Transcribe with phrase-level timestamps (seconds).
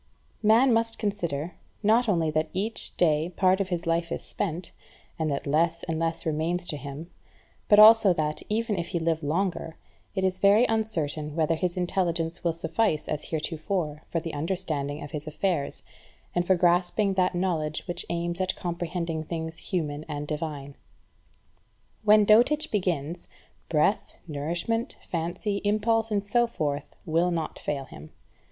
[0.41, 1.53] Man must consider,
[1.83, 4.71] not only that each day part of his life is spent,
[5.19, 7.11] and that less and less remains to him,
[7.69, 9.77] but also that, even if he live longer,
[10.15, 15.11] it is very uncertain whether his intelligence will suffice as heretofore for the understanding of
[15.11, 15.83] his affairs,
[16.33, 20.73] and for grasping that knowledge which aims at comprehending things human and divine.
[22.03, 23.29] When dotage begins,
[23.69, 28.09] breath, nourishment, fancy, impulse, and so forth will not fail him.